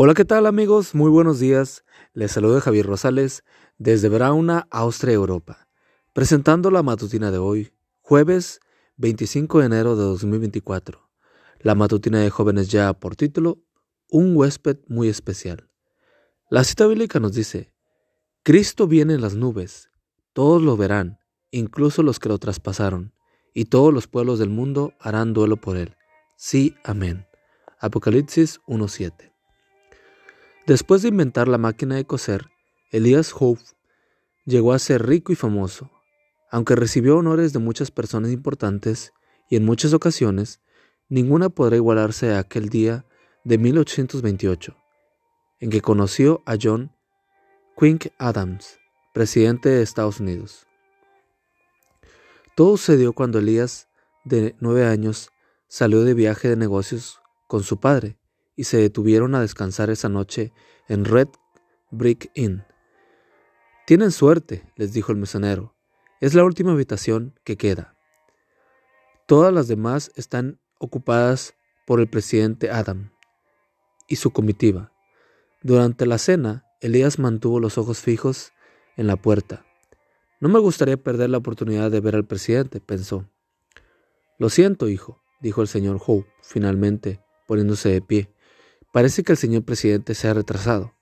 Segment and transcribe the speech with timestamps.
[0.00, 0.94] Hola, ¿qué tal amigos?
[0.94, 1.84] Muy buenos días.
[2.14, 3.42] Les saluda Javier Rosales
[3.78, 5.66] desde Brauna, Austria, Europa,
[6.12, 8.60] presentando la matutina de hoy, jueves
[8.98, 11.10] 25 de enero de 2024.
[11.58, 13.58] La matutina de jóvenes ya por título,
[14.08, 15.68] Un huésped muy especial.
[16.48, 17.74] La cita bíblica nos dice,
[18.44, 19.90] Cristo viene en las nubes,
[20.32, 21.18] todos lo verán,
[21.50, 23.14] incluso los que lo traspasaron,
[23.52, 25.96] y todos los pueblos del mundo harán duelo por él.
[26.36, 27.26] Sí, amén.
[27.80, 29.37] Apocalipsis 1.7.
[30.68, 32.50] Después de inventar la máquina de coser,
[32.90, 33.62] Elias Hope
[34.44, 35.90] llegó a ser rico y famoso.
[36.50, 39.14] Aunque recibió honores de muchas personas importantes
[39.48, 40.60] y en muchas ocasiones,
[41.08, 43.06] ninguna podrá igualarse a aquel día
[43.44, 44.76] de 1828,
[45.60, 46.92] en que conoció a John
[47.80, 48.78] Quink Adams,
[49.14, 50.66] presidente de Estados Unidos.
[52.54, 53.88] Todo sucedió cuando Elías,
[54.26, 55.30] de nueve años,
[55.66, 58.17] salió de viaje de negocios con su padre
[58.58, 60.52] y se detuvieron a descansar esa noche
[60.88, 61.28] en Red
[61.92, 62.64] Brick Inn.
[63.86, 65.76] Tienen suerte, les dijo el mesonero.
[66.20, 67.94] Es la última habitación que queda.
[69.26, 71.54] Todas las demás están ocupadas
[71.86, 73.12] por el presidente Adam
[74.08, 74.92] y su comitiva.
[75.62, 78.50] Durante la cena, Elías mantuvo los ojos fijos
[78.96, 79.64] en la puerta.
[80.40, 83.30] No me gustaría perder la oportunidad de ver al presidente, pensó.
[84.36, 88.34] Lo siento, hijo, dijo el señor Hope, finalmente, poniéndose de pie.
[88.92, 90.94] Parece que el señor presidente se ha retrasado.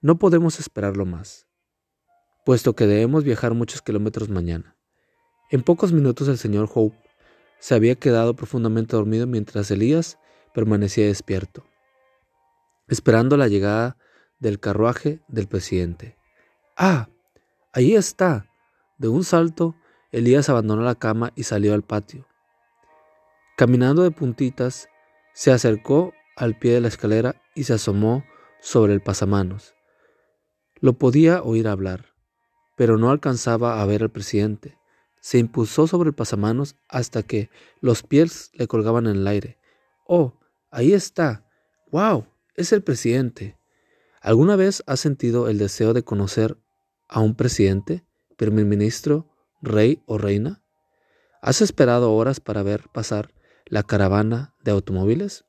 [0.00, 1.46] No podemos esperarlo más,
[2.44, 4.76] puesto que debemos viajar muchos kilómetros mañana.
[5.50, 6.96] En pocos minutos el señor Hope
[7.58, 10.18] se había quedado profundamente dormido mientras Elías
[10.54, 11.64] permanecía despierto,
[12.88, 13.96] esperando la llegada
[14.38, 16.16] del carruaje del presidente.
[16.76, 17.08] ¡Ah!
[17.72, 18.48] Ahí está.
[18.98, 19.74] De un salto,
[20.12, 22.26] Elías abandonó la cama y salió al patio.
[23.56, 24.88] Caminando de puntitas,
[25.34, 28.24] se acercó al pie de la escalera y se asomó
[28.60, 29.74] sobre el pasamanos.
[30.80, 32.14] Lo podía oír hablar,
[32.76, 34.78] pero no alcanzaba a ver al presidente.
[35.20, 39.58] Se impulsó sobre el pasamanos hasta que los pies le colgaban en el aire.
[40.06, 40.38] ¡Oh!
[40.70, 41.48] Ahí está.
[41.90, 42.26] ¡Wow!
[42.54, 43.58] Es el presidente.
[44.20, 46.58] ¿Alguna vez has sentido el deseo de conocer
[47.08, 48.04] a un presidente,
[48.36, 49.30] primer ministro,
[49.62, 50.62] rey o reina?
[51.40, 53.32] ¿Has esperado horas para ver pasar
[53.66, 55.45] la caravana de automóviles?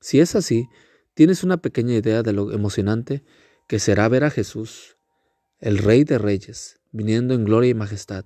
[0.00, 0.68] Si es así,
[1.14, 3.24] tienes una pequeña idea de lo emocionante
[3.66, 4.96] que será ver a Jesús,
[5.58, 8.24] el Rey de Reyes, viniendo en gloria y majestad.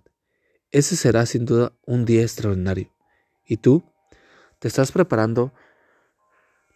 [0.71, 2.93] Ese será sin duda un día extraordinario.
[3.47, 3.85] ¿Y tú?
[4.59, 5.53] ¿Te estás preparando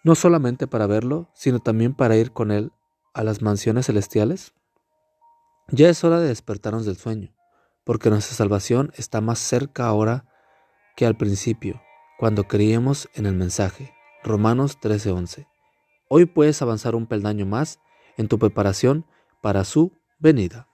[0.04, 2.72] no solamente para verlo, sino también para ir con Él
[3.14, 4.52] a las mansiones celestiales?
[5.68, 7.34] Ya es hora de despertarnos del sueño,
[7.84, 10.26] porque nuestra salvación está más cerca ahora
[10.96, 11.80] que al principio,
[12.18, 13.95] cuando creíamos en el mensaje.
[14.22, 15.46] Romanos 13:11.
[16.08, 17.80] Hoy puedes avanzar un peldaño más
[18.16, 19.06] en tu preparación
[19.40, 20.68] para su venida.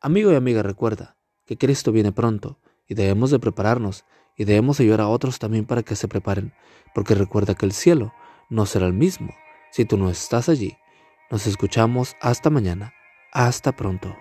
[0.00, 1.16] Amigo y amiga, recuerda
[1.46, 2.58] que Cristo viene pronto
[2.88, 4.04] y debemos de prepararnos
[4.36, 6.52] y debemos ayudar a otros también para que se preparen,
[6.94, 8.12] porque recuerda que el cielo
[8.48, 9.32] no será el mismo
[9.70, 10.76] si tú no estás allí.
[11.30, 12.92] Nos escuchamos hasta mañana.
[13.32, 14.14] Hasta pronto.